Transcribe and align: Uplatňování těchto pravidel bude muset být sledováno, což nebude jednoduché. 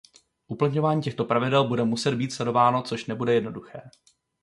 Uplatňování 0.47 1.01
těchto 1.01 1.25
pravidel 1.25 1.67
bude 1.67 1.83
muset 1.83 2.15
být 2.15 2.33
sledováno, 2.33 2.81
což 2.83 3.05
nebude 3.05 3.33
jednoduché. 3.33 3.81